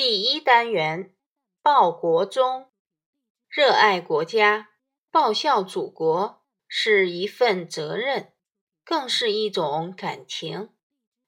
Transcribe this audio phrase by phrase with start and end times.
[0.00, 1.12] 第一单元
[1.60, 2.68] 报国忠，
[3.48, 4.68] 热爱国家、
[5.10, 8.32] 报效祖国是一份责任，
[8.84, 10.68] 更是一种感情。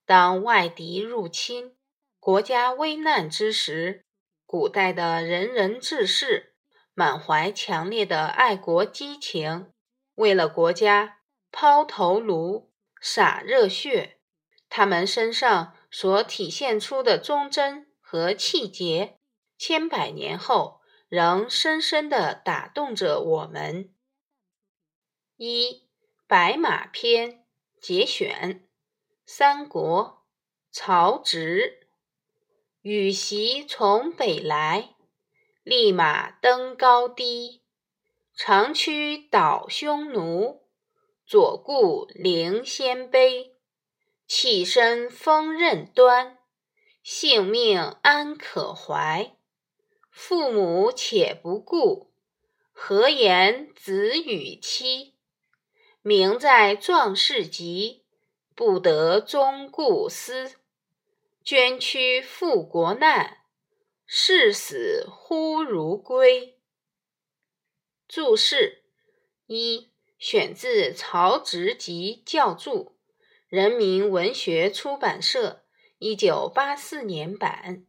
[0.07, 1.77] 当外敌入侵、
[2.21, 4.07] 国家危难之时，
[4.47, 6.55] 古代的仁人志士
[6.95, 9.73] 满怀强烈的爱国激情，
[10.15, 11.19] 为了国家
[11.51, 14.21] 抛头颅、洒热血，
[14.69, 17.89] 他们身上所体现出的忠贞。
[18.11, 19.21] 和气节，
[19.57, 23.95] 千百年后仍深深地打动着我们。
[25.37, 25.71] 一
[26.27, 27.33] 《白马篇》
[27.81, 28.69] 节选，
[29.25, 30.27] 三国，
[30.73, 31.87] 曹植。
[32.81, 34.97] 羽檄从北来，
[35.63, 37.63] 立马登高低。
[38.35, 40.67] 长驱倒匈奴，
[41.25, 43.53] 左顾临鲜卑。
[44.27, 46.40] 气身锋刃端。
[47.03, 49.35] 性命安可怀？
[50.11, 52.13] 父母且不顾，
[52.73, 55.15] 何言子与妻？
[56.03, 58.05] 名在壮士籍，
[58.55, 60.57] 不得忠顾思。
[61.43, 63.39] 捐躯赴国难，
[64.07, 66.59] 视死忽如归。
[68.07, 68.83] 注释
[69.47, 72.73] 一：选自《曹植集校注》，
[73.49, 75.60] 人民文学出版社。
[76.03, 77.85] 一九八四年版。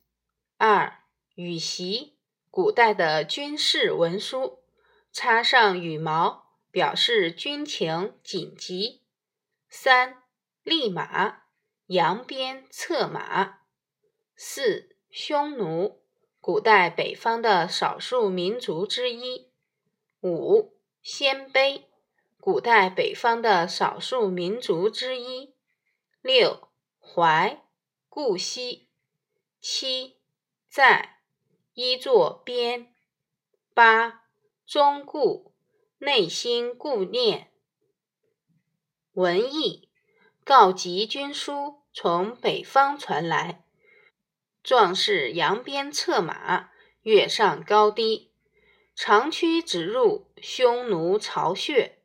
[0.57, 2.11] 二羽檄，
[2.49, 4.59] 古代的军事文书，
[5.13, 9.03] 插上羽毛，表示军情紧急。
[9.69, 10.23] 三
[10.61, 11.43] 立马，
[11.85, 13.59] 扬鞭策马。
[14.35, 16.01] 四匈奴，
[16.41, 19.53] 古代北方的少数民族之一。
[20.19, 21.83] 五鲜卑，
[22.41, 25.55] 古代北方的少数民族之一。
[26.21, 26.67] 六
[26.99, 27.63] 怀。
[28.13, 28.89] 顾惜，
[29.61, 30.17] 七
[30.67, 31.19] 在
[31.73, 32.93] 一作边，
[33.73, 34.25] 八
[34.65, 35.55] 忠顾
[35.97, 37.53] 内心顾念。
[39.13, 39.87] 文艺
[40.43, 43.63] 告急军书从北方传来，
[44.61, 46.69] 壮士扬鞭策马，
[47.03, 48.33] 跃上高低，
[48.93, 52.03] 长驱直入匈奴巢穴，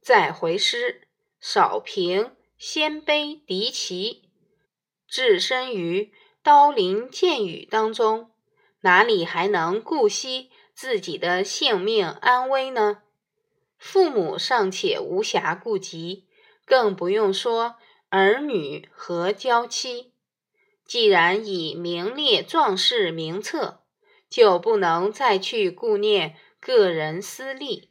[0.00, 1.08] 再回师
[1.38, 4.31] 扫平鲜卑敌骑。
[5.12, 6.10] 置身于
[6.42, 8.30] 刀林剑雨当中，
[8.80, 13.02] 哪里还能顾惜自己的性命安危呢？
[13.76, 16.26] 父母尚且无暇顾及，
[16.64, 17.74] 更不用说
[18.08, 20.14] 儿女和娇妻。
[20.86, 23.82] 既然已名列壮士名册，
[24.30, 27.90] 就不能再去顾念个人私利。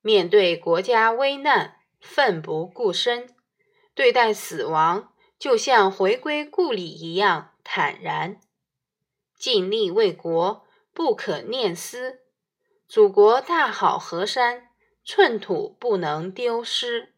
[0.00, 3.26] 面对国家危难，奋不顾身；
[3.94, 5.12] 对待死亡。
[5.40, 8.38] 就像回归故里一样坦然，
[9.38, 12.20] 尽力为国，不可念思。
[12.86, 14.68] 祖国大好河山，
[15.02, 17.14] 寸土不能丢失。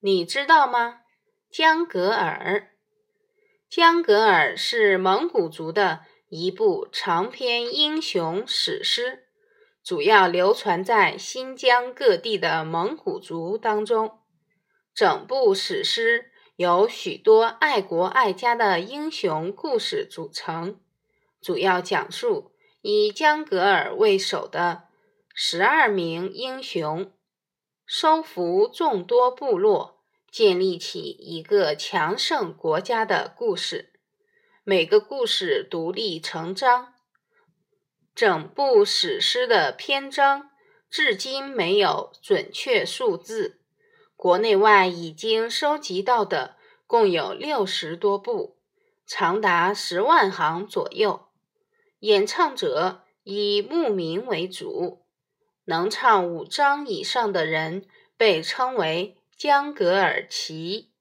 [0.00, 1.02] 你知道吗？
[1.48, 2.72] 江格尔，
[3.68, 6.00] 江格尔是蒙古族的
[6.30, 9.28] 一部长篇英雄史诗，
[9.84, 14.18] 主要流传在新疆各地的蒙古族当中。
[14.92, 16.31] 整部史诗。
[16.56, 20.78] 由许多爱国爱家的英雄故事组成，
[21.40, 22.52] 主要讲述
[22.82, 24.88] 以江格尔为首的
[25.34, 27.10] 十二名英雄
[27.86, 33.94] 收服众多部落，建立起一个强盛国家的故事。
[34.62, 36.92] 每个故事独立成章，
[38.14, 40.50] 整部史诗的篇章
[40.90, 43.61] 至今没有准确数字。
[44.22, 46.54] 国内外已经收集到的
[46.86, 48.56] 共有六十多部，
[49.04, 51.26] 长达十万行左右。
[51.98, 55.02] 演唱者以牧民为主，
[55.64, 57.84] 能唱五章以上的人
[58.16, 60.91] 被称为江格尔奇。